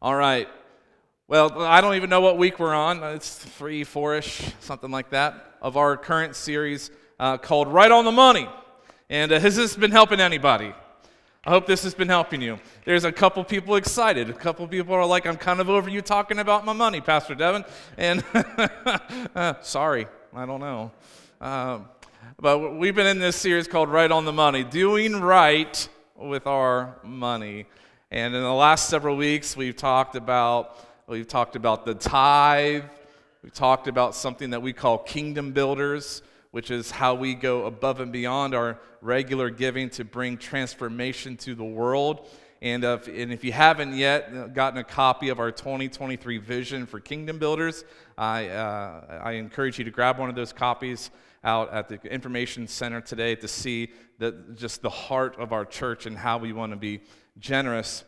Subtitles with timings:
[0.00, 0.48] All right.
[1.26, 3.02] Well, I don't even know what week we're on.
[3.02, 8.04] It's three, four ish, something like that, of our current series uh, called Right on
[8.04, 8.48] the Money.
[9.10, 10.72] And uh, has this been helping anybody?
[11.44, 12.60] I hope this has been helping you.
[12.84, 14.30] There's a couple people excited.
[14.30, 17.34] A couple people are like, I'm kind of over you talking about my money, Pastor
[17.34, 17.64] Devin.
[17.96, 18.22] And
[19.34, 20.92] uh, sorry, I don't know.
[21.40, 21.88] Um,
[22.40, 26.98] but we've been in this series called Right on the Money, doing right with our
[27.02, 27.66] money.
[28.10, 32.84] And in the last several weeks, we've talked about we've talked about the tithe.
[33.42, 38.00] We've talked about something that we call kingdom builders, which is how we go above
[38.00, 42.26] and beyond our regular giving to bring transformation to the world.
[42.62, 47.00] And, uh, and if you haven't yet gotten a copy of our 2023 vision for
[47.00, 47.84] Kingdom Builders,
[48.16, 51.10] I, uh, I encourage you to grab one of those copies
[51.44, 56.06] out at the information center today to see the, just the heart of our church
[56.06, 57.00] and how we want to be
[57.38, 58.04] generous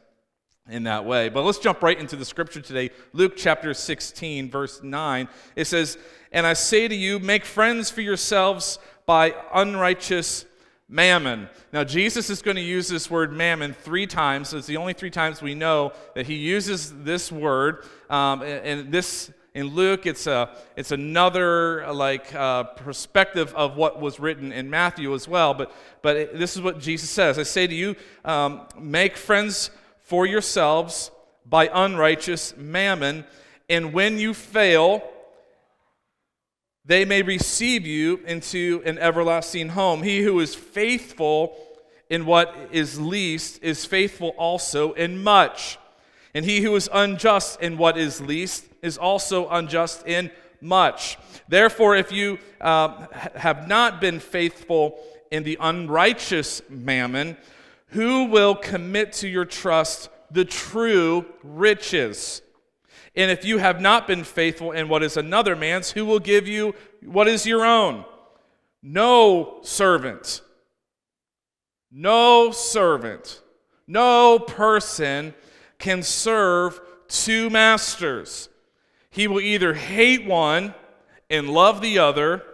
[0.69, 1.29] in that way.
[1.29, 2.91] But let's jump right into the scripture today.
[3.13, 5.29] Luke chapter 16, verse 9.
[5.57, 5.99] It says,
[6.33, 10.45] And I say to you, make friends for yourselves by unrighteous
[10.89, 11.49] mammon.
[11.73, 14.53] Now, Jesus is going to use this word mammon three times.
[14.53, 17.85] It's the only three times we know that he uses this word.
[18.09, 24.21] Um, and this in Luke, it's, a, it's another like uh, perspective of what was
[24.21, 25.55] written in Matthew as well.
[25.55, 29.71] But, but it, this is what Jesus says I say to you, um, make friends
[29.99, 31.11] for yourselves
[31.45, 33.25] by unrighteous mammon,
[33.69, 35.03] and when you fail,
[36.85, 40.03] they may receive you into an everlasting home.
[40.03, 41.57] He who is faithful
[42.09, 45.79] in what is least is faithful also in much.
[46.35, 51.19] And he who is unjust in what is least is also unjust in much.
[51.49, 54.99] Therefore, if you uh, have not been faithful
[55.31, 57.37] in the unrighteous mammon,
[57.89, 62.43] who will commit to your trust the true riches?
[63.17, 66.47] And if you have not been faithful in what is another man's, who will give
[66.47, 66.75] you
[67.05, 68.05] what is your own?
[68.83, 70.43] No servant,
[71.91, 73.43] no servant,
[73.87, 75.35] no person
[75.79, 78.50] can serve two masters.
[79.11, 80.75] He will either hate one
[81.29, 82.45] and love the other,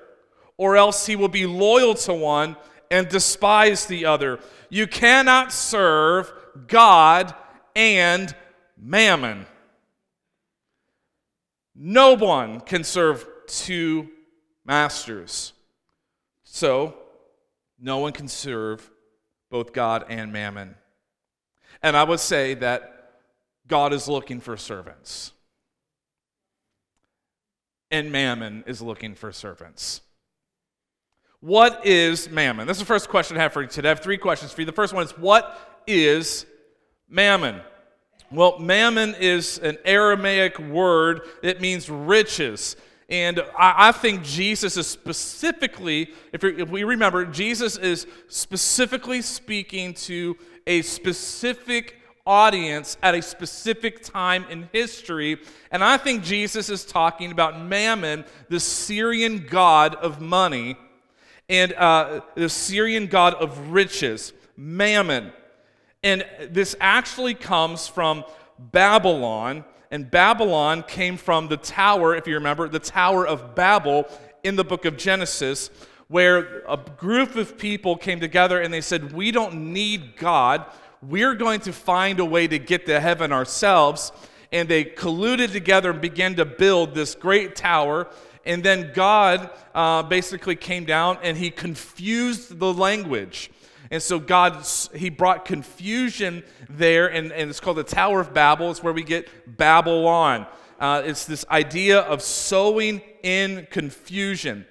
[0.57, 2.57] or else he will be loyal to one
[2.91, 4.41] and despise the other.
[4.71, 6.33] You cannot serve
[6.67, 7.35] God
[7.75, 8.35] and
[8.77, 9.47] mammon.
[11.75, 14.09] No one can serve two
[14.65, 15.53] masters.
[16.45, 16.95] So,
[17.79, 18.91] no one can serve
[19.51, 20.75] both God and mammon.
[21.83, 23.13] And I would say that
[23.69, 25.33] God is looking for servants.
[27.91, 30.01] And mammon is looking for servants.
[31.41, 32.67] What is mammon?
[32.67, 33.89] That's the first question I have for you today.
[33.89, 34.67] I have three questions for you.
[34.67, 36.47] The first one is What is
[37.09, 37.61] mammon?
[38.33, 42.75] Well, mammon is an Aramaic word, it means riches.
[43.09, 49.95] And I, I think Jesus is specifically, if, if we remember, Jesus is specifically speaking
[49.95, 50.37] to
[50.67, 55.39] a specific audience at a specific time in history.
[55.71, 60.77] And I think Jesus is talking about Mammon, the Syrian god of money,
[61.49, 65.33] and uh, the Syrian god of riches, Mammon.
[66.03, 68.25] And this actually comes from
[68.59, 69.65] Babylon.
[69.91, 74.07] And Babylon came from the tower, if you remember, the Tower of Babel
[74.43, 75.71] in the book of Genesis,
[76.09, 80.67] where a group of people came together and they said, We don't need God
[81.03, 84.13] we're going to find a way to get to heaven ourselves.
[84.53, 88.09] And they colluded together and began to build this great tower.
[88.45, 93.51] And then God uh, basically came down and he confused the language.
[93.91, 98.71] And so God, he brought confusion there, and, and it's called the Tower of Babel.
[98.71, 100.47] It's where we get Babylon.
[100.81, 104.67] Uh, it's this idea of sowing in confusion.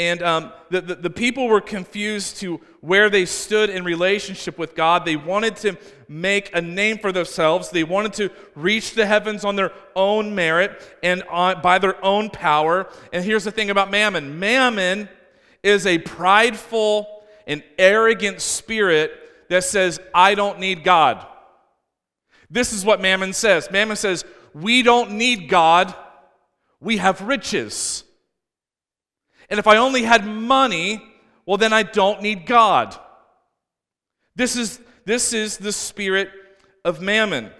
[0.00, 4.74] And um, the, the, the, people were confused to where they stood in relationship with
[4.74, 5.04] God.
[5.04, 5.76] They wanted to
[6.08, 7.68] make a name for themselves.
[7.68, 12.30] They wanted to reach the heavens on their own merit and on, by their own
[12.30, 12.88] power.
[13.12, 15.06] And here's the thing about mammon mammon
[15.62, 19.12] is a prideful and arrogant spirit
[19.50, 21.26] that says, I don't need God.
[22.48, 23.70] This is what mammon says.
[23.70, 24.24] Mammon says,
[24.54, 25.94] We don't need God,
[26.80, 28.04] we have riches.
[29.50, 31.02] And if I only had money,
[31.44, 32.96] well, then I don't need God.
[34.36, 36.30] This is, this is the spirit
[36.84, 37.50] of mammon.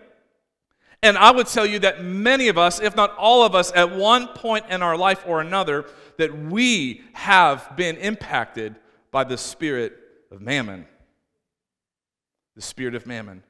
[1.03, 3.95] And I would tell you that many of us, if not all of us, at
[3.95, 5.87] one point in our life or another,
[6.19, 8.77] that we have been impacted
[9.11, 9.97] by the spirit
[10.31, 10.87] of mammon.
[12.55, 13.43] The spirit of mammon.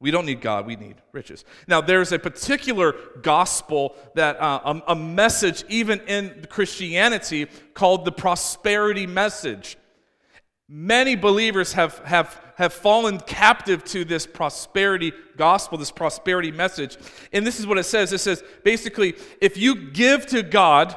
[0.00, 1.44] We don't need God, we need riches.
[1.66, 8.12] Now, there's a particular gospel that, uh, a, a message even in Christianity called the
[8.12, 9.78] prosperity message.
[10.68, 16.96] Many believers have, have, have fallen captive to this prosperity gospel, this prosperity message.
[17.32, 20.96] And this is what it says it says basically, if you give to God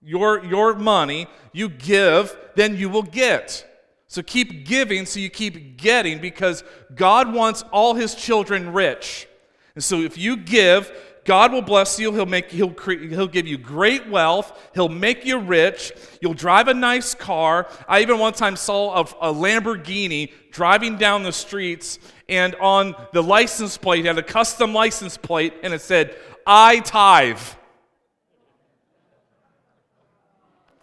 [0.00, 3.68] your, your money, you give, then you will get.
[4.12, 6.64] So keep giving so you keep getting because
[6.94, 9.26] God wants all his children rich.
[9.74, 10.92] And so if you give,
[11.24, 12.12] God will bless you.
[12.12, 14.68] He'll, make, he'll, cre- he'll give you great wealth.
[14.74, 15.94] He'll make you rich.
[16.20, 17.66] You'll drive a nice car.
[17.88, 21.98] I even one time saw a, a Lamborghini driving down the streets,
[22.28, 26.14] and on the license plate, had a custom license plate, and it said,
[26.46, 27.40] I tithe.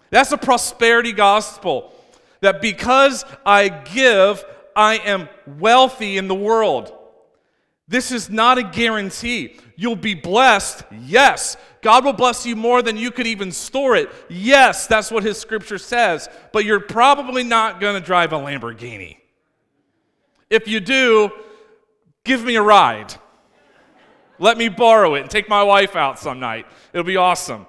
[0.10, 1.94] That's a prosperity gospel
[2.42, 4.44] that because I give,
[4.76, 6.96] I am wealthy in the world.
[7.88, 9.58] This is not a guarantee.
[9.76, 11.58] You'll be blessed, yes.
[11.82, 14.10] God will bless you more than you could even store it.
[14.30, 16.30] Yes, that's what his scripture says.
[16.54, 19.18] But you're probably not going to drive a Lamborghini.
[20.50, 21.32] If you do,
[22.24, 23.14] give me a ride.
[24.38, 26.66] Let me borrow it and take my wife out some night.
[26.94, 27.66] It'll be awesome.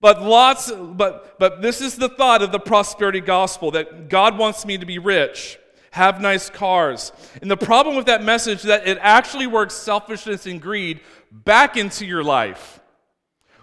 [0.00, 4.66] But lots but but this is the thought of the prosperity gospel that God wants
[4.66, 5.58] me to be rich,
[5.90, 7.12] have nice cars.
[7.40, 11.00] And the problem with that message is that it actually works selfishness and greed
[11.30, 12.80] back into your life.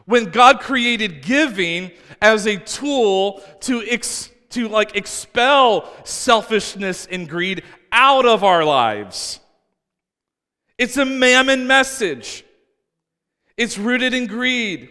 [0.06, 1.92] When God created giving
[2.22, 9.40] as a tool to ex, to like expel selfishness and greed out of our lives.
[10.78, 12.44] It's a mammon message.
[13.56, 14.90] It's rooted in greed.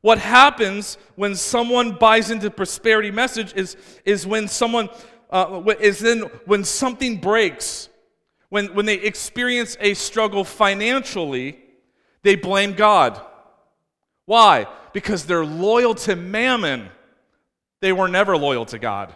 [0.00, 4.88] What happens when someone buys into the prosperity message is, is when someone
[5.30, 7.88] uh, is then when something breaks,
[8.48, 11.58] when, when they experience a struggle financially,
[12.22, 13.20] they blame God.
[14.24, 14.66] Why?
[14.92, 16.88] Because they're loyal to mammon.
[17.80, 19.14] They were never loyal to God.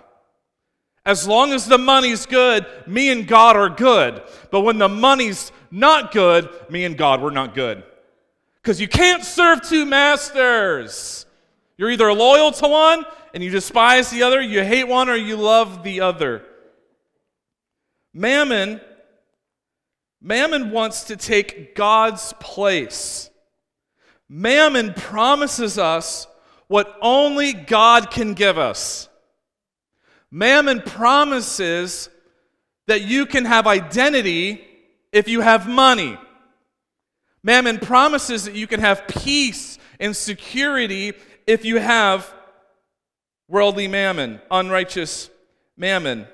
[1.04, 4.22] As long as the money's good, me and God are good.
[4.50, 7.82] But when the money's not good, me and God, we're not good.
[8.62, 11.26] Because you can't serve two masters.
[11.76, 13.04] You're either loyal to one
[13.34, 16.44] and you despise the other, you hate one, or you love the other.
[18.14, 18.80] Mammon,
[20.20, 23.30] Mammon wants to take God's place.
[24.28, 26.28] Mammon promises us
[26.68, 29.08] what only God can give us.
[30.30, 32.08] Mammon promises
[32.86, 34.64] that you can have identity
[35.10, 36.16] if you have money.
[37.44, 41.12] Mammon promises that you can have peace and security
[41.46, 42.32] if you have
[43.48, 45.28] worldly mammon, unrighteous
[45.76, 46.26] mammon.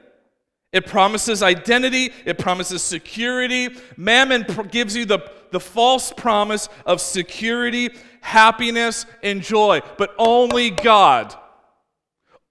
[0.72, 3.70] It promises identity, it promises security.
[3.96, 5.20] Mammon pr- gives you the,
[5.50, 7.90] the false promise of security,
[8.20, 9.80] happiness, and joy.
[9.96, 11.34] But only God,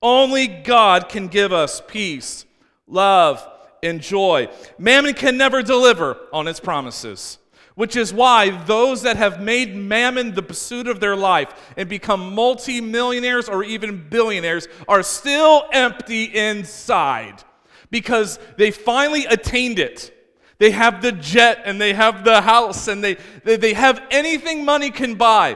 [0.02, 2.46] only God can give us peace,
[2.88, 3.48] love,
[3.84, 4.50] and joy.
[4.80, 7.38] Mammon can never deliver on its promises
[7.78, 12.34] which is why those that have made mammon the pursuit of their life and become
[12.34, 17.44] multimillionaires or even billionaires are still empty inside
[17.92, 20.12] because they finally attained it.
[20.58, 24.66] They have the jet and they have the house and they, they, they have anything
[24.66, 25.56] money can buy.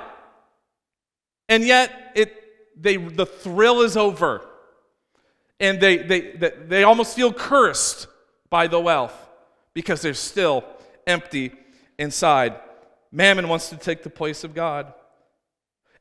[1.49, 2.35] And yet it,
[2.79, 4.45] they, the thrill is over.
[5.59, 8.05] And they, they, they, they almost feel cursed
[8.51, 9.15] by the wealth
[9.73, 10.63] because they're still
[11.07, 11.53] empty
[12.01, 12.59] inside.
[13.11, 14.93] Mammon wants to take the place of God.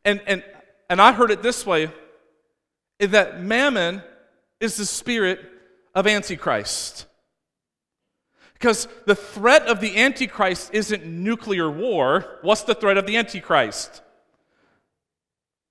[0.04, 0.42] And, and,
[0.88, 1.90] and I heard it this way
[2.99, 4.02] is that mammon
[4.61, 5.40] is the spirit
[5.95, 7.07] of Antichrist.
[8.54, 12.38] Because the threat of the Antichrist isn't nuclear war.
[12.42, 14.02] What's the threat of the Antichrist?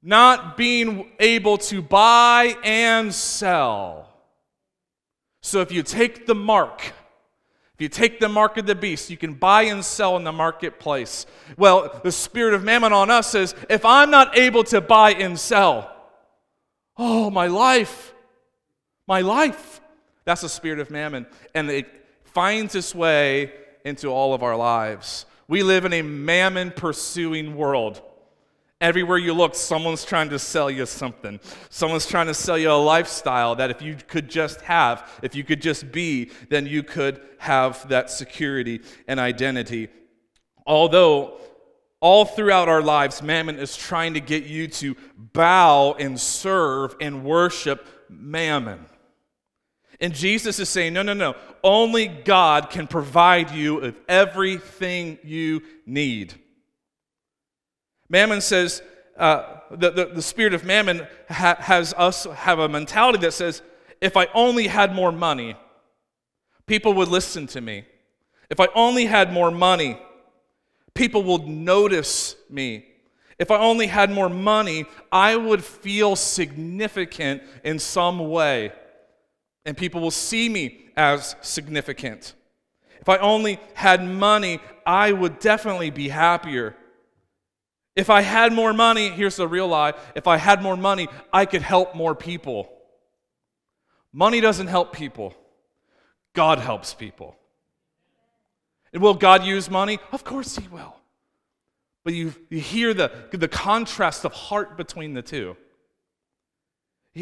[0.01, 4.09] Not being able to buy and sell.
[5.41, 6.93] So if you take the mark,
[7.79, 10.33] if you take the mark of the beast, you can buy and sell in the
[10.33, 11.25] marketplace.
[11.55, 15.39] Well, the spirit of mammon on us says, if I'm not able to buy and
[15.39, 15.89] sell,
[16.98, 18.13] oh, my life,
[19.07, 19.79] my life.
[20.25, 21.25] That's the spirit of mammon.
[21.55, 21.88] And it
[22.25, 23.53] finds its way
[23.86, 25.25] into all of our lives.
[25.48, 28.01] We live in a mammon pursuing world.
[28.81, 31.41] Everywhere you look, someone's trying to sell you something.
[31.69, 35.43] Someone's trying to sell you a lifestyle that if you could just have, if you
[35.43, 39.89] could just be, then you could have that security and identity.
[40.65, 41.39] Although
[42.00, 47.25] all throughout our lives, Mammon is trying to get you to bow and serve and
[47.25, 48.86] worship Mammon.
[50.00, 51.36] And Jesus is saying, no, no, no.
[51.62, 56.36] Only God can provide you with everything you need.
[58.09, 58.81] Mammon says,
[59.17, 63.61] uh, the, the, the, spirit of mammon ha- has us have a mentality that says,
[64.01, 65.55] if I only had more money,
[66.65, 67.85] people would listen to me.
[68.49, 69.99] If I only had more money,
[70.93, 72.85] people would notice me.
[73.37, 78.71] If I only had more money, I would feel significant in some way,
[79.65, 82.33] and people will see me as significant.
[82.99, 86.75] If I only had money, I would definitely be happier.
[87.96, 91.46] If I had more money, here's the real lie if I had more money, I
[91.46, 92.69] could help more people.
[94.12, 95.36] Money doesn't help people,
[96.34, 97.36] God helps people.
[98.91, 100.00] And will God use money?
[100.12, 100.96] Of course He will.
[102.03, 105.58] But you, you hear the, the contrast of heart between the two.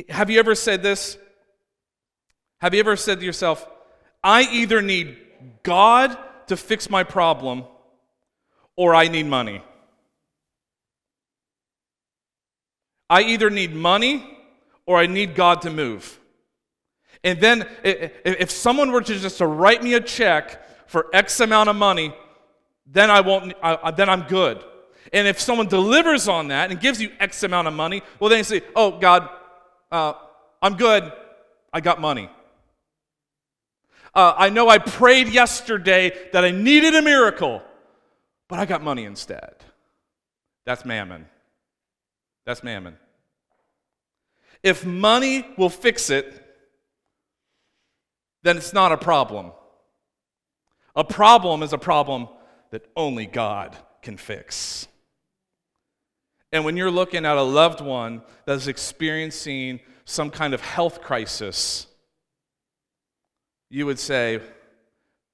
[0.10, 1.18] Have you ever said this?
[2.60, 3.68] Have you ever said to yourself,
[4.24, 5.18] I either need
[5.64, 7.66] God to fix my problem
[8.76, 9.62] or I need money?
[13.10, 14.38] I either need money
[14.86, 16.20] or I need God to move.
[17.24, 21.70] And then if someone were to just to write me a check for X amount
[21.70, 22.14] of money,
[22.86, 23.54] then I won't.
[23.96, 24.64] Then I'm good.
[25.14, 28.40] And if someone delivers on that and gives you X amount of money, well, then
[28.40, 29.30] you say, "Oh God,
[29.92, 30.14] uh,
[30.62, 31.12] I'm good.
[31.74, 32.30] I got money."
[34.14, 37.62] Uh, I know I prayed yesterday that I needed a miracle,
[38.48, 39.56] but I got money instead.
[40.66, 41.28] That's mammon.
[42.48, 42.96] That's mammon.
[44.64, 46.46] If money will fix it,
[48.42, 49.52] then it's not a problem.
[50.96, 52.30] A problem is a problem
[52.72, 54.88] that only God can fix.
[56.54, 61.86] And when you're looking at a loved one that's experiencing some kind of health crisis,
[63.70, 64.40] you would say,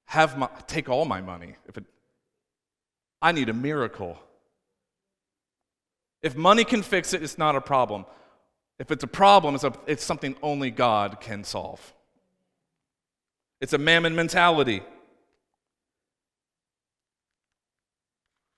[0.05, 1.57] have my, take all my money.
[1.67, 1.85] If it,
[3.21, 4.17] I need a miracle.
[6.23, 8.05] If money can fix it, it's not a problem.
[8.79, 11.93] If it's a problem, it's, a, it's something only God can solve.
[13.61, 14.81] It's a mammon mentality.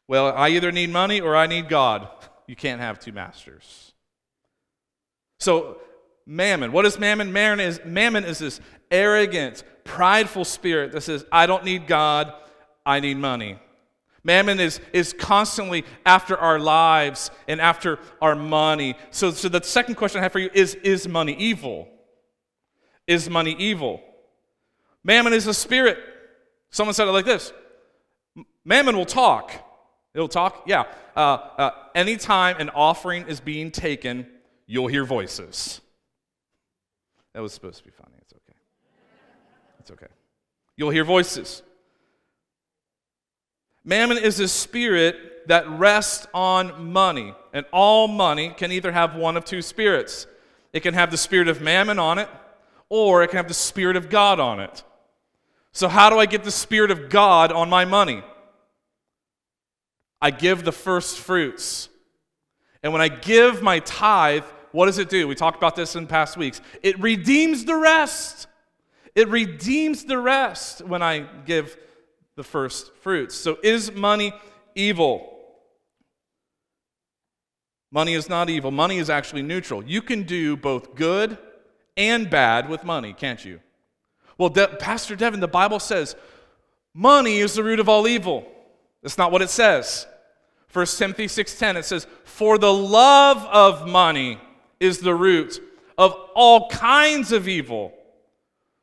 [0.08, 2.08] Well, I either need money or I need God.
[2.48, 3.94] You can't have two masters.
[5.40, 5.80] So,
[6.28, 7.34] mammon, what is mammon?
[7.34, 12.32] Mammon is, mammon is this arrogant, prideful spirit that says, I don't need God,
[12.86, 13.58] I need money.
[14.26, 18.96] Mammon is, is constantly after our lives and after our money.
[19.12, 21.88] So, so the second question I have for you is Is money evil?
[23.06, 24.02] Is money evil?
[25.04, 26.00] Mammon is a spirit.
[26.72, 27.54] Someone said it like this
[28.66, 29.52] Mammon will talk.
[30.16, 30.64] It'll talk?
[30.66, 30.86] Yeah.
[31.16, 34.26] Uh, uh, anytime an offering is being taken,
[34.66, 35.82] you'll hear voices.
[37.34, 38.16] That was supposed to be funny.
[38.22, 38.58] It's okay.
[39.82, 40.08] It's okay.
[40.78, 41.62] You'll hear voices.
[43.86, 47.34] Mammon is a spirit that rests on money.
[47.54, 50.28] And all money can either have one of two spirits
[50.74, 52.28] it can have the spirit of mammon on it,
[52.90, 54.84] or it can have the spirit of God on it.
[55.72, 58.22] So, how do I get the spirit of God on my money?
[60.22, 61.88] I give the first fruits.
[62.84, 65.30] And when I give my tithe, what does it do?
[65.30, 66.60] We talked about this in past weeks.
[66.84, 68.48] It redeems the rest.
[69.16, 71.78] It redeems the rest when I give
[72.36, 73.36] the first fruits.
[73.36, 74.34] So, is money
[74.76, 75.32] evil?
[77.92, 78.72] Money is not evil.
[78.72, 79.84] Money is actually neutral.
[79.84, 81.38] You can do both good
[81.96, 83.62] and bad with money, can't you?
[84.38, 86.16] Well, De- Pastor Devin, the Bible says
[86.94, 88.46] money is the root of all evil.
[89.02, 90.08] That's not what it says.
[90.74, 94.42] 1 Timothy 6:10 it says, "For the love of money
[94.80, 95.62] is the root
[95.98, 97.94] of all kinds of evil."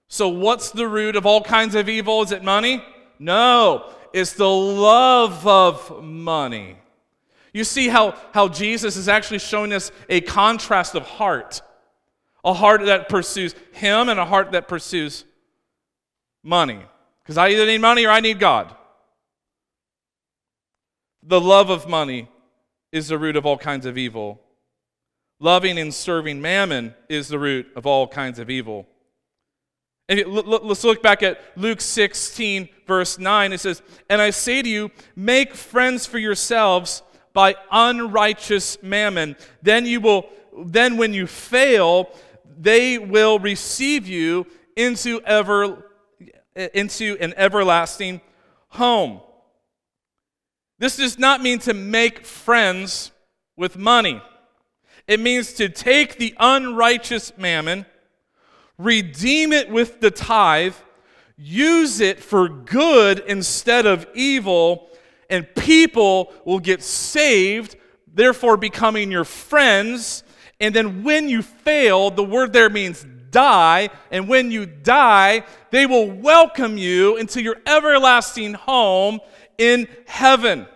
[0.09, 2.23] So what's the root of all kinds of evil?
[2.23, 2.83] Is it money?
[3.23, 6.76] No, it's the love of money.
[7.52, 11.62] You see how, how Jesus is actually showing us a contrast of heart.
[12.45, 15.25] A heart that pursues him and a heart that pursues
[16.43, 16.81] money.
[17.23, 18.75] Because I either need money or I need God.
[21.23, 22.29] The love of money
[22.91, 24.41] is the root of all kinds of evil.
[25.38, 28.88] Loving and serving mammon is the root of all kinds of evil.
[30.09, 33.53] Let's look back at Luke 16, verse 9.
[33.53, 39.37] It says, And I say to you, make friends for yourselves by unrighteous mammon.
[39.63, 40.29] Then you will,
[40.65, 42.11] then when you fail,
[42.59, 45.89] they will receive you into ever
[46.55, 48.21] into an everlasting
[48.69, 49.21] home.
[50.79, 53.13] This does not mean to make friends
[53.57, 54.21] with money.
[55.07, 57.87] It means to take the unrighteous mammon,
[58.85, 60.75] redeem it with the tithe,
[61.37, 64.91] use it for good instead of evil,
[65.31, 67.77] and people will get saved,
[68.12, 70.25] therefore becoming your friends.
[70.61, 73.91] And then when you fail, the word there means die.
[74.11, 79.21] And when you die, they will welcome you into your everlasting home
[79.59, 80.67] in heaven.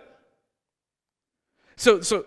[1.75, 2.25] So, so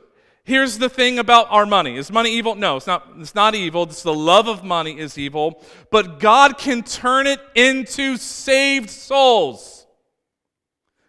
[0.50, 1.96] here's the thing about our money.
[1.96, 2.56] Is money evil?
[2.56, 3.84] No, it's not, it's not evil.
[3.84, 5.62] It's the love of money is evil.
[5.90, 9.86] But God can turn it into saved souls.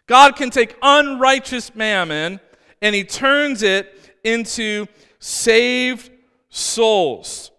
[0.06, 2.38] God can take unrighteous mammon
[2.80, 4.86] and he turns it into
[5.18, 6.10] saved
[6.48, 7.50] souls.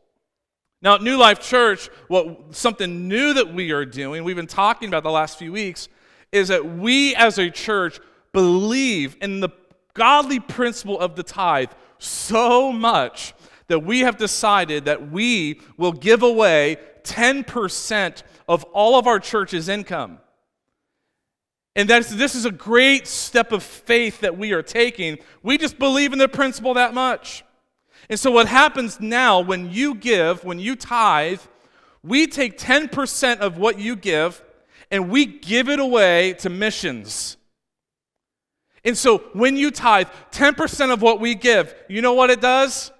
[0.82, 4.88] Now, at New Life Church, what something new that we are doing, we've been talking
[4.88, 5.90] about the last few weeks,
[6.32, 8.00] is that we as a church
[8.32, 9.50] believe in the
[9.94, 13.34] godly principle of the tithe so much
[13.68, 19.70] that we have decided that we will give away 10% of all of our church's
[19.70, 20.20] income.
[21.76, 25.18] And that's, this is a great step of faith that we are taking.
[25.42, 27.44] We just believe in the principle that much.
[28.10, 31.42] And so, what happens now when you give, when you tithe,
[32.04, 34.44] we take 10% of what you give
[34.92, 37.38] and we give it away to missions.
[38.86, 42.92] And so when you tithe 10% of what we give, you know what it does?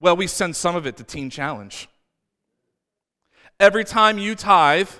[0.00, 1.88] Well, we send some of it to Teen Challenge.
[3.58, 4.90] Every time you tithe,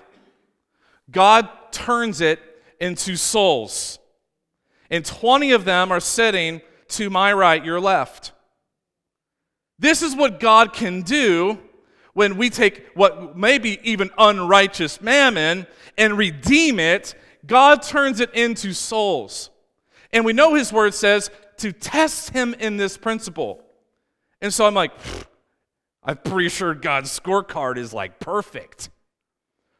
[1.11, 2.41] God turns it
[2.81, 3.99] into souls.
[4.91, 8.33] And 20 of them are sitting to my right, your left.
[9.79, 11.59] This is what God can do
[12.15, 15.67] when we take what may be even unrighteous mammon
[15.97, 17.15] and redeem it
[17.47, 19.51] God turns it into souls.
[20.13, 23.63] And we know his word says to test him in this principle.
[24.41, 24.93] And so I'm like,
[26.05, 28.91] I'm pretty sure God's scorecard is like perfect.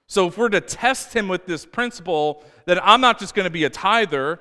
[0.07, 3.51] So if we're to test him with this principle, that I'm not just going to
[3.51, 4.41] be a tither,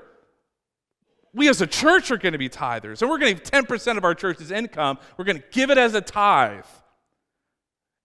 [1.34, 3.02] we as a church are going to be tithers.
[3.02, 5.78] And we're going to give 10% of our church's income, we're going to give it
[5.78, 6.66] as a tithe.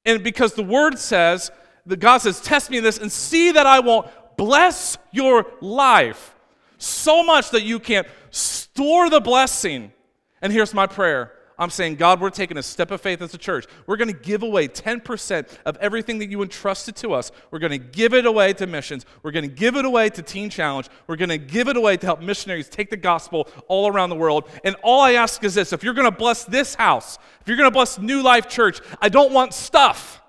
[0.05, 1.51] And because the word says,
[1.87, 6.35] that God says, test me in this and see that I won't bless your life
[6.79, 9.93] so much that you can't store the blessing.
[10.43, 13.39] And here's my prayer I'm saying, God, we're taking a step of faith as a
[13.39, 13.67] church.
[13.87, 17.33] We're going to give away 10% of everything that you entrusted to us.
[17.51, 19.07] We're going to give it away to missions.
[19.23, 20.89] We're going to give it away to Teen Challenge.
[21.07, 24.17] We're going to give it away to help missionaries take the gospel all around the
[24.17, 24.51] world.
[24.65, 27.57] And all I ask is this if you're going to bless this house, if you're
[27.57, 30.21] going to bless New Life Church, I don't want stuff,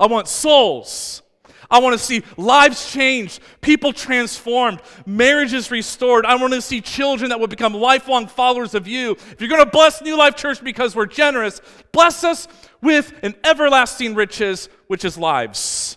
[0.00, 1.22] I want souls.
[1.70, 6.24] I want to see lives changed, people transformed, marriages restored.
[6.24, 9.12] I want to see children that will become lifelong followers of you.
[9.12, 11.60] If you're going to bless New Life Church because we're generous,
[11.92, 12.46] bless us
[12.80, 15.96] with an everlasting riches, which is lives.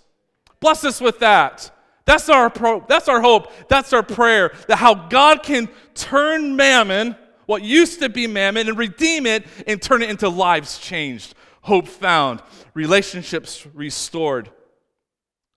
[0.60, 1.72] Bless us with that.
[2.06, 3.52] That's our, pro- that's our hope.
[3.68, 4.52] That's our prayer.
[4.68, 9.80] That how God can turn mammon, what used to be mammon, and redeem it and
[9.80, 12.42] turn it into lives changed, hope found,
[12.74, 14.50] relationships restored.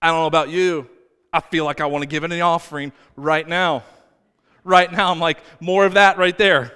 [0.03, 0.89] I don't know about you.
[1.31, 3.83] I feel like I want to give an offering right now.
[4.65, 6.73] Right now, I'm like, more of that right there.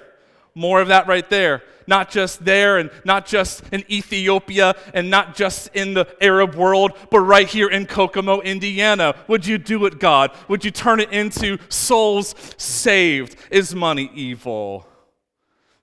[0.54, 1.62] More of that right there.
[1.86, 6.92] Not just there and not just in Ethiopia and not just in the Arab world,
[7.10, 9.14] but right here in Kokomo, Indiana.
[9.28, 10.32] Would you do it, God?
[10.48, 13.36] Would you turn it into souls saved?
[13.50, 14.88] Is money evil?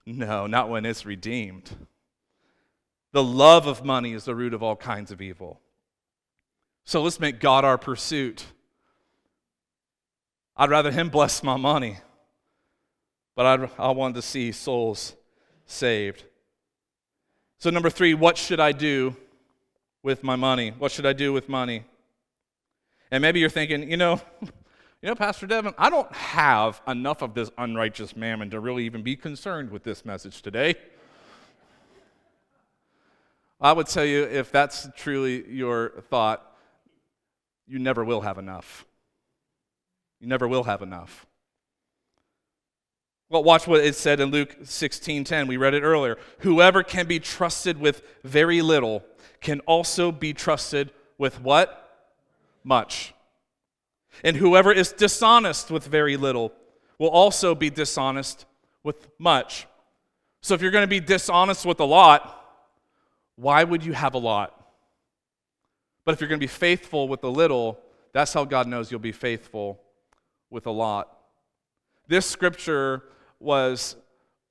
[0.05, 1.71] No, not when it's redeemed.
[3.11, 5.61] The love of money is the root of all kinds of evil.
[6.85, 8.45] So let's make God our pursuit.
[10.55, 11.97] I'd rather Him bless my money,
[13.35, 15.15] but I'd, I want to see souls
[15.65, 16.23] saved.
[17.57, 19.15] So, number three, what should I do
[20.03, 20.73] with my money?
[20.77, 21.83] What should I do with money?
[23.09, 27.33] And maybe you're thinking, you know, you know, Pastor Devin, I don't have enough of
[27.33, 30.75] this unrighteous mammon to really even be concerned with this message today.
[33.59, 36.54] I would tell you if that's truly your thought,
[37.67, 38.85] you never will have enough.
[40.19, 41.25] You never will have enough.
[43.29, 45.47] Well, watch what it said in Luke 16:10.
[45.47, 46.17] We read it earlier.
[46.39, 49.03] Whoever can be trusted with very little
[49.41, 52.09] can also be trusted with what?
[52.63, 53.13] Much.
[54.23, 56.53] And whoever is dishonest with very little
[56.97, 58.45] will also be dishonest
[58.83, 59.67] with much.
[60.41, 62.43] So if you're going to be dishonest with a lot,
[63.35, 64.64] why would you have a lot?
[66.05, 67.79] But if you're going to be faithful with a little,
[68.13, 69.81] that's how God knows you'll be faithful
[70.49, 71.11] with a lot.
[72.07, 73.03] This scripture
[73.39, 73.95] was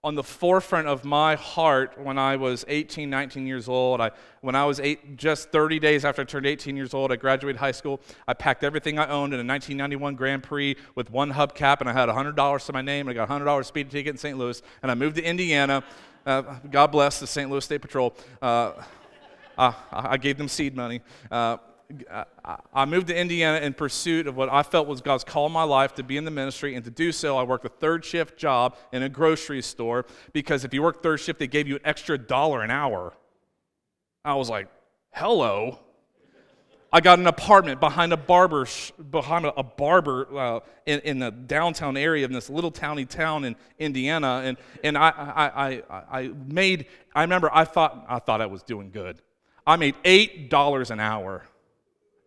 [0.02, 4.02] on the forefront of my heart when I was 18, 19 years old.
[4.02, 4.10] I,
[4.42, 7.58] when I was eight, just 30 days after I turned 18 years old, I graduated
[7.58, 8.00] high school.
[8.28, 11.94] I packed everything I owned in a 1991 Grand Prix with one hubcap, and I
[11.94, 14.36] had $100 to my name, and I got a $100 speeding ticket in St.
[14.36, 15.82] Louis, and I moved to Indiana.
[16.26, 17.50] Uh, God bless the St.
[17.50, 18.14] Louis State Patrol.
[18.42, 18.72] Uh,
[19.56, 21.00] I gave them seed money.
[21.30, 21.58] Uh,
[22.72, 25.64] I moved to Indiana in pursuit of what I felt was God's call in my
[25.64, 28.38] life to be in the ministry, and to do so, I worked a third shift
[28.38, 31.82] job in a grocery store because if you work third shift, they gave you an
[31.84, 33.12] extra dollar an hour.
[34.24, 34.68] I was like,
[35.12, 35.78] hello.
[36.92, 38.66] I got an apartment behind a barber,
[39.10, 43.56] behind a, barber uh, in, in the downtown area of this little towny town in
[43.80, 46.86] Indiana, and, and I, I, I, I made.
[47.12, 49.20] I remember I thought I thought I was doing good.
[49.66, 51.44] I made eight dollars an hour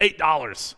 [0.02, 0.76] eight dollars.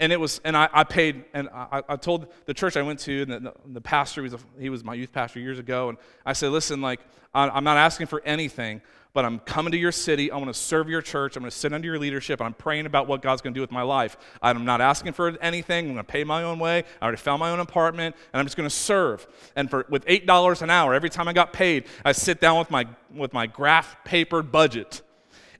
[0.00, 2.98] And it was, and I, I paid, and I, I, told the church I went
[3.00, 5.90] to, and the, the pastor, he was, a, he was my youth pastor years ago,
[5.90, 6.98] and I said, listen, like,
[7.32, 10.32] I'm not asking for anything, but I'm coming to your city.
[10.32, 11.36] I want to serve your church.
[11.36, 12.42] I'm going to sit under your leadership.
[12.42, 14.16] I'm praying about what God's going to do with my life.
[14.42, 15.86] I'm not asking for anything.
[15.86, 16.82] I'm going to pay my own way.
[17.00, 19.26] I already found my own apartment, and I'm just going to serve.
[19.54, 22.58] And for with eight dollars an hour, every time I got paid, I sit down
[22.58, 25.00] with my with my graph paper budget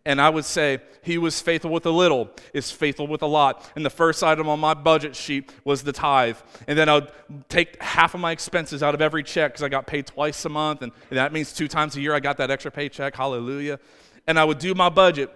[0.05, 3.71] and I would say, He was faithful with a little, is faithful with a lot.
[3.77, 6.37] And the first item on my budget sheet was the tithe.
[6.67, 7.13] And then I would
[7.49, 10.49] take half of my expenses out of every check because I got paid twice a
[10.49, 10.83] month.
[10.83, 13.15] And, and that means two times a year I got that extra paycheck.
[13.15, 13.79] Hallelujah.
[14.27, 15.33] And I would do my budget.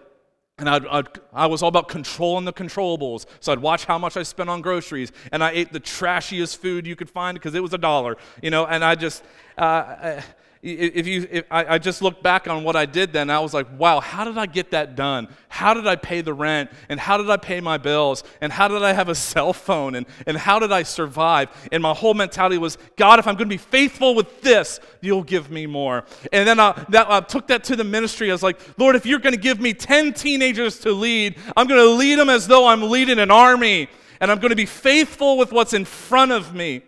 [0.58, 3.26] And I'd, I'd, i was all about controlling the controllables.
[3.40, 5.12] So I'd watch how much I spent on groceries.
[5.30, 8.50] And I ate the trashiest food you could find because it was a dollar, you
[8.50, 8.66] know.
[8.66, 9.22] And I just,
[9.58, 10.22] uh,
[10.66, 13.54] if you, if I, I, just look back on what I did then, I was
[13.54, 15.28] like, wow, how did I get that done?
[15.48, 16.70] How did I pay the rent?
[16.88, 18.24] And how did I pay my bills?
[18.40, 19.94] And how did I have a cell phone?
[19.94, 21.50] And, and how did I survive?
[21.70, 25.22] And my whole mentality was, God, if I'm going to be faithful with this, you'll
[25.22, 26.04] give me more.
[26.32, 28.30] And then I, that, I took that to the ministry.
[28.30, 31.68] I was like, Lord, if you're going to give me 10 teenagers to lead, I'm
[31.68, 33.88] going to lead them as though I'm leading an army.
[34.20, 36.82] And I'm going to be faithful with what's in front of me.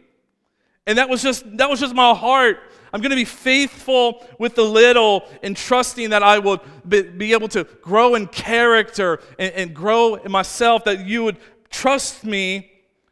[0.89, 2.61] And that was just, that was just my heart.
[2.93, 7.49] I'm going to be faithful with the little and trusting that I will be, able
[7.49, 11.37] to grow in character and, and grow in myself, that you would
[11.71, 12.71] trust me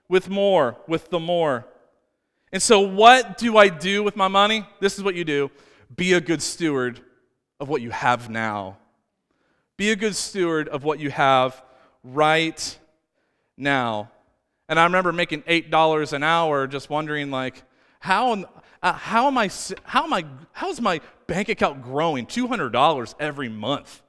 [0.08, 1.66] with more, with the more.
[2.52, 4.66] And so, what do I do with my money?
[4.80, 5.50] This is what you do
[5.94, 7.00] be a good steward
[7.60, 8.76] of what you have now.
[9.76, 11.62] Be a good steward of what you have
[12.02, 12.78] right
[13.56, 14.10] now.
[14.68, 17.62] And I remember making $8 an hour, just wondering, like,
[18.00, 18.44] how,
[18.82, 19.50] uh, how am I,
[19.84, 22.26] how am I, how's my bank account growing?
[22.26, 24.02] $200 every month.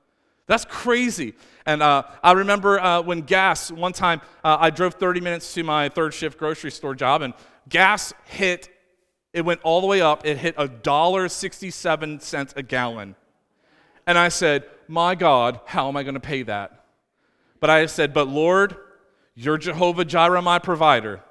[0.47, 1.33] That's crazy.
[1.65, 5.63] And uh, I remember uh, when gas, one time uh, I drove 30 minutes to
[5.63, 7.33] my third shift grocery store job, and
[7.67, 8.69] gas hit,
[9.33, 10.25] it went all the way up.
[10.25, 13.15] It hit $1.67 a gallon.
[14.05, 16.85] And I said, My God, how am I going to pay that?
[17.59, 18.77] But I said, But Lord,
[19.35, 21.21] you're Jehovah Jireh, my provider.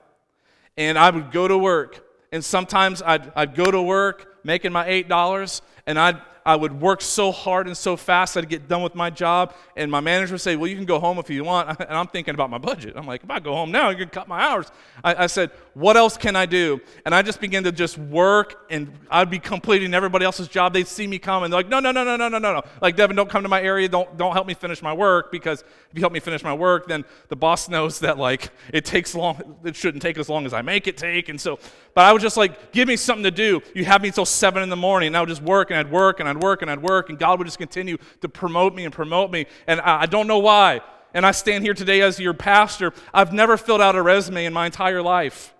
[0.76, 4.86] And I would go to work and sometimes I'd, I'd go to work making my
[4.86, 8.94] $8, and I'd, I would work so hard and so fast I'd get done with
[8.94, 11.76] my job, and my manager would say, Well, you can go home if you want.
[11.86, 12.94] And I'm thinking about my budget.
[12.96, 14.70] I'm like, If I go home now, you can cut my hours.
[15.02, 16.80] I, I said, What else can I do?
[17.04, 20.72] And I just began to just work, and I'd be completing everybody else's job.
[20.72, 22.62] They'd see me come, and they're like, No, no, no, no, no, no, no, no.
[22.80, 23.88] Like, Devin, don't come to my area.
[23.88, 26.86] Don't, don't help me finish my work, because if you help me finish my work,
[26.86, 30.54] then the boss knows that, like, it takes long, it shouldn't take as long as
[30.54, 31.28] I make it take.
[31.28, 31.58] And so,
[31.94, 33.62] but I was just like, Give me something to do.
[33.74, 35.90] You have me until 7 in the morning, and I would just work, and I'd
[35.90, 38.74] work, and I'd work, and I'd work, and and God would just continue to promote
[38.74, 39.46] me and promote me.
[39.66, 40.82] And I, I don't know why.
[41.14, 42.92] And I stand here today as your pastor.
[43.14, 45.54] I've never filled out a resume in my entire life.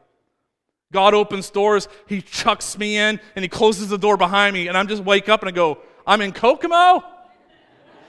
[0.93, 4.77] God opens doors, He chucks me in, and He closes the door behind me, and
[4.77, 7.03] I'm just wake up and I go, I'm in Kokomo?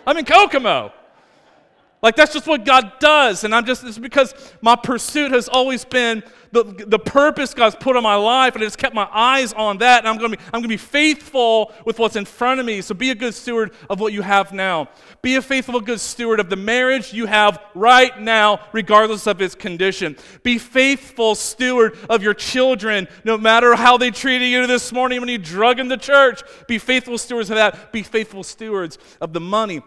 [0.06, 0.92] I'm in Kokomo.
[2.02, 3.44] Like that's just what God does.
[3.44, 7.98] And I'm just, it's because my pursuit has always been the, the purpose God's put
[7.98, 10.00] on my life, and it's kept my eyes on that.
[10.00, 12.82] And I'm to be, I'm to be faithful with what's in front of me.
[12.82, 14.90] So be a good steward of what you have now.
[15.24, 19.56] Be a faithful, good steward of the marriage you have right now, regardless of its
[19.56, 20.16] condition.
[20.44, 25.30] Be faithful steward of your children, no matter how they treated you this morning when
[25.30, 26.44] you drug them to church.
[26.68, 27.92] Be faithful stewards of that.
[27.92, 29.82] Be faithful stewards of the money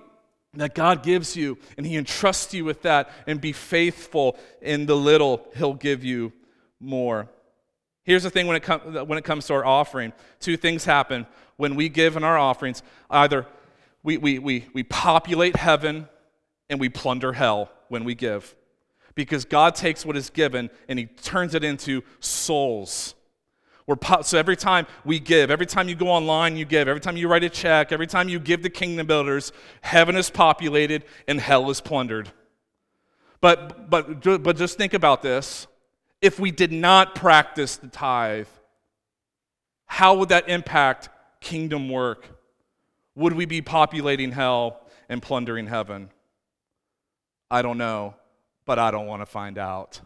[0.54, 4.96] that God gives you, and He entrusts you with that, and be faithful in the
[4.96, 6.32] little He'll give you
[6.80, 7.28] more.
[8.04, 11.26] Here's the thing when it, com- when it comes to our offering two things happen
[11.56, 12.82] when we give in our offerings.
[13.10, 13.46] Either
[14.02, 16.08] we, we, we, we populate heaven
[16.68, 18.56] and we plunder hell when we give.
[19.14, 23.14] Because God takes what is given and He turns it into souls
[23.90, 27.00] We're po- so every time we give, every time you go online, you give, every
[27.00, 29.50] time you write a check, every time you give to kingdom builders,
[29.80, 32.30] heaven is populated and hell is plundered.
[33.40, 35.66] But, but, but just think about this.
[36.22, 38.46] If we did not practice the tithe,
[39.86, 41.08] how would that impact
[41.40, 42.28] kingdom work?
[43.16, 46.10] Would we be populating hell and plundering heaven?
[47.50, 48.14] I don't know,
[48.66, 50.00] but I don't want to find out.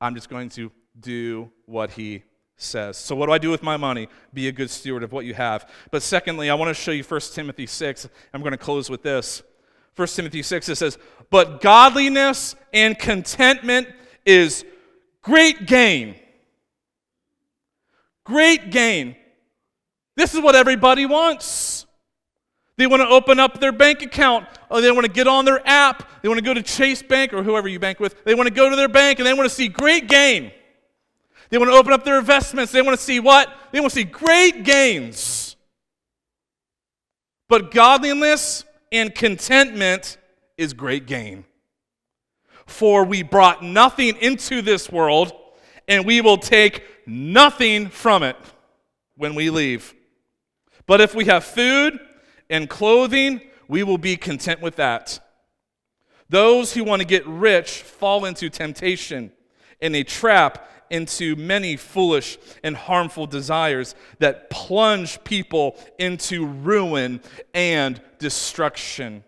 [0.00, 2.24] I'm just going to do what he
[2.58, 2.98] says.
[2.98, 4.08] So, what do I do with my money?
[4.34, 5.70] Be a good steward of what you have.
[5.90, 8.08] But secondly, I want to show you 1 Timothy 6.
[8.34, 9.42] I'm going to close with this.
[9.96, 10.98] 1 Timothy 6, it says,
[11.30, 13.88] But godliness and contentment
[14.26, 14.64] is
[15.22, 16.16] great gain.
[18.24, 19.16] Great gain.
[20.16, 21.86] This is what everybody wants.
[22.76, 25.66] They want to open up their bank account, or they want to get on their
[25.66, 26.08] app.
[26.22, 28.24] They want to go to Chase Bank or whoever you bank with.
[28.24, 30.52] They want to go to their bank and they want to see great gain.
[31.50, 32.72] They want to open up their investments.
[32.72, 33.52] They want to see what?
[33.72, 35.56] They want to see great gains.
[37.48, 40.18] But godliness and contentment
[40.56, 41.44] is great gain.
[42.66, 45.32] For we brought nothing into this world,
[45.86, 48.36] and we will take nothing from it
[49.16, 49.94] when we leave.
[50.86, 51.98] But if we have food
[52.50, 55.18] and clothing, we will be content with that.
[56.28, 59.32] Those who want to get rich fall into temptation
[59.80, 67.20] and a trap into many foolish and harmful desires that plunge people into ruin
[67.54, 69.24] and destruction.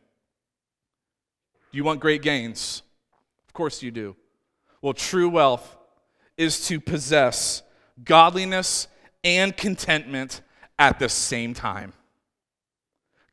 [1.71, 2.83] Do you want great gains?
[3.47, 4.17] Of course you do.
[4.83, 5.77] Well, true wealth
[6.37, 7.63] is to possess
[8.03, 8.89] godliness
[9.23, 10.41] and contentment
[10.79, 11.93] at the same time.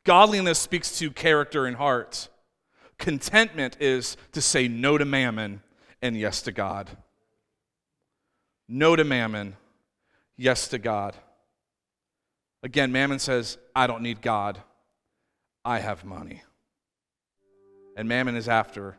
[0.04, 2.28] Godliness speaks to character and heart.
[2.98, 5.62] Contentment is to say no to mammon
[6.02, 6.88] and yes to God.
[8.68, 9.56] No to mammon,
[10.36, 11.16] yes to God.
[12.62, 14.60] Again, mammon says, I don't need God,
[15.64, 16.42] I have money.
[17.96, 18.96] And mammon is after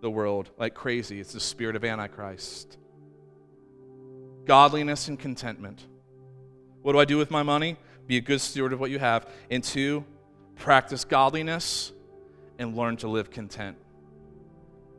[0.00, 1.20] the world like crazy.
[1.20, 2.78] It's the spirit of Antichrist.
[4.46, 5.86] Godliness and contentment.
[6.80, 7.76] What do I do with my money?
[8.06, 9.28] Be a good steward of what you have.
[9.50, 10.04] And two,
[10.56, 11.92] practice godliness
[12.58, 13.76] and learn to live content.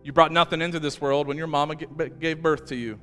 [0.04, 2.99] You brought nothing into this world when your mama gave birth to you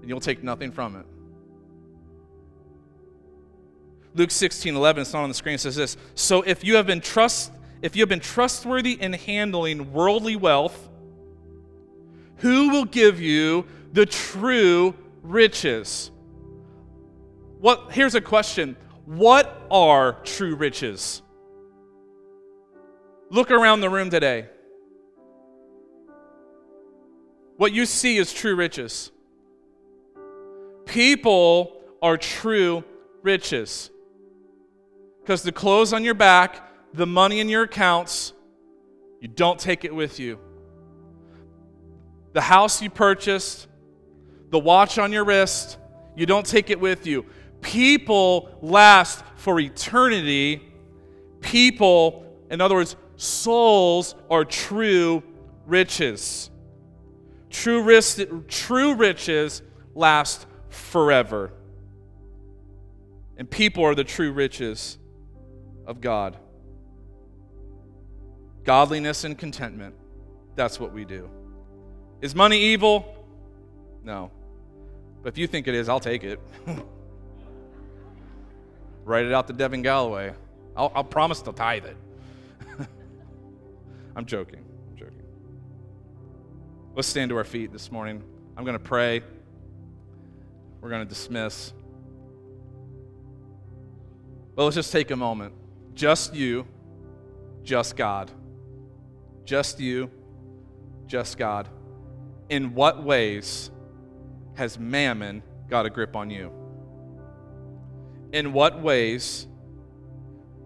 [0.00, 1.06] and you'll take nothing from it.
[4.14, 5.96] Luke 16, 11, it's not on the screen, says this.
[6.14, 10.88] So if you have been trust, if you have been trustworthy in handling worldly wealth,
[12.36, 16.10] who will give you the true riches?
[17.60, 18.76] What here's a question.
[19.04, 21.22] What are true riches?
[23.28, 24.48] Look around the room today.
[27.56, 29.12] What you see is true riches.
[30.90, 32.82] People are true
[33.22, 33.90] riches.
[35.20, 38.32] Because the clothes on your back, the money in your accounts,
[39.20, 40.40] you don't take it with you.
[42.32, 43.68] The house you purchased,
[44.50, 45.78] the watch on your wrist,
[46.16, 47.24] you don't take it with you.
[47.60, 50.60] People last for eternity.
[51.40, 55.22] People, in other words, souls are true
[55.66, 56.50] riches.
[57.48, 59.62] True, riches
[59.94, 61.52] last forever.
[63.36, 64.98] And people are the true riches
[65.86, 66.36] of God.
[68.64, 69.94] Godliness and contentment.
[70.54, 71.28] That's what we do.
[72.20, 73.26] Is money evil?
[74.02, 74.30] No.
[75.22, 76.40] But if you think it is, I'll take it.
[79.04, 80.32] Write it out to Devin Galloway.
[80.76, 81.96] I'll, I'll promise to tithe it.
[84.16, 84.64] I'm joking.
[84.90, 85.22] I'm joking.
[86.94, 88.22] Let's stand to our feet this morning.
[88.56, 89.22] I'm going to pray
[90.80, 91.72] we're going to dismiss.
[94.54, 95.54] But let's just take a moment.
[95.94, 96.66] Just you,
[97.62, 98.30] just God.
[99.44, 100.10] Just you,
[101.06, 101.68] just God.
[102.48, 103.70] In what ways
[104.54, 106.52] has mammon got a grip on you?
[108.32, 109.46] In what ways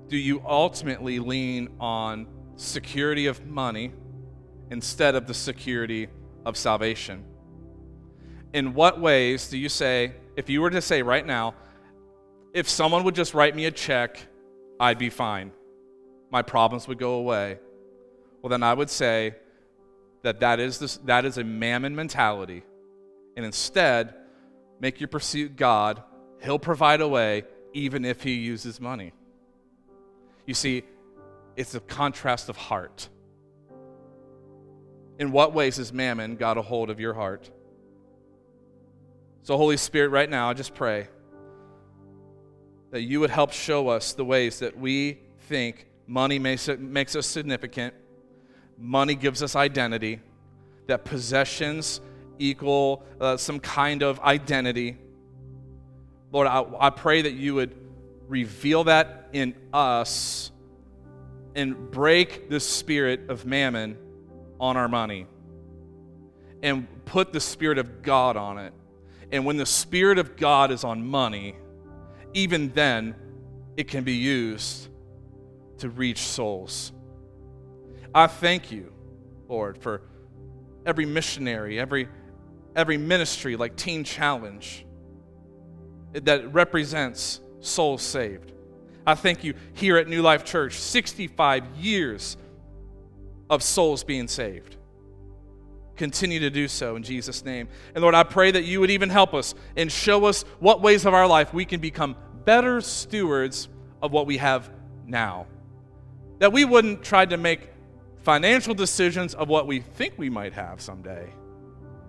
[0.09, 3.93] do you ultimately lean on security of money
[4.71, 6.09] instead of the security
[6.45, 7.25] of salvation?
[8.55, 11.55] In what ways do you say, if you were to say right now,
[12.55, 14.17] if someone would just write me a check,
[14.79, 15.51] I'd be fine.
[16.31, 17.59] My problems would go away.
[18.41, 19.35] Well, then I would say
[20.23, 22.63] that that is, this, that is a mammon mentality.
[23.37, 24.15] And instead,
[24.81, 26.01] make your pursuit God.
[26.41, 29.13] He'll provide a way, even if He uses money.
[30.47, 30.85] You see,
[31.57, 33.09] it's a contrast of heart.
[35.19, 37.51] In what ways has mammon got a hold of your heart?
[39.45, 41.07] So, Holy Spirit, right now, I just pray
[42.93, 47.93] that you would help show us the ways that we think money makes, us significant,
[48.79, 50.21] money gives us identity,
[50.87, 52.01] that possessions
[52.39, 54.97] equal uh, some kind of identity.
[56.33, 57.77] Lord, I, I pray that you would
[58.27, 60.53] reveal that in us
[61.55, 63.99] and break the spirit of mammon
[64.59, 65.27] on our money
[66.63, 68.73] and put the spirit of God on it.
[69.35, 71.57] And when the spirit of God is on money,
[72.35, 73.17] even then,
[73.77, 74.89] it can be used
[75.79, 76.93] to reach souls.
[78.15, 78.93] I thank you,
[79.49, 80.03] Lord, for
[80.87, 82.09] every missionary, every,
[82.77, 84.87] every ministry like Teen Challenge
[86.13, 88.53] that represents souls saved.
[89.05, 92.37] I thank you here at New Life Church, 65 years
[93.51, 94.77] of souls being saved.
[95.97, 97.69] Continue to do so in Jesus' name.
[97.95, 101.07] And Lord, I pray that you would even help us and show us what ways
[101.07, 103.69] of our life we can become better stewards
[104.03, 104.71] of what we have
[105.07, 105.47] now.
[106.39, 107.71] That we wouldn't try to make
[108.23, 111.31] financial decisions of what we think we might have someday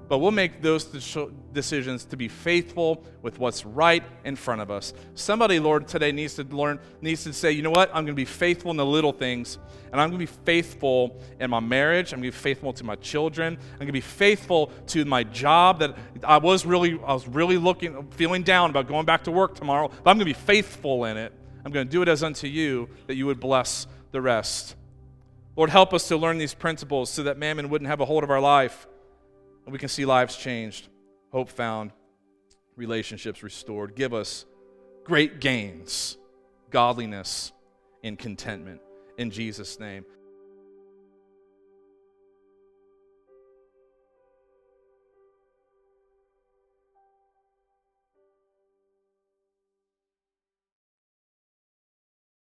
[0.08, 0.86] but we'll make those
[1.54, 4.94] decisions to be faithful with what's right in front of us.
[5.16, 7.90] Somebody, Lord, today needs to learn, needs to say, you know what?
[7.90, 9.58] I'm going to be faithful in the little things,
[9.92, 12.14] and I'm going to be faithful in my marriage.
[12.14, 13.58] I'm going to be faithful to my children.
[13.74, 17.58] I'm going to be faithful to my job that I was really, I was really
[17.58, 21.06] looking, feeling down about going back to work tomorrow, but I'm going to be faithful
[21.06, 21.34] in it.
[21.64, 24.76] I'm going to do it as unto you that you would bless the rest.
[25.56, 28.30] Lord, help us to learn these principles so that mammon wouldn't have a hold of
[28.30, 28.88] our life
[29.66, 30.88] and we can see lives changed,
[31.32, 31.92] hope found,
[32.76, 33.96] relationships restored.
[33.96, 34.46] Give us
[35.04, 36.18] great gains,
[36.70, 37.52] godliness,
[38.04, 38.82] and contentment.
[39.18, 40.06] In Jesus' name.